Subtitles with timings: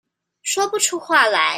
[0.41, 1.49] 說不出話來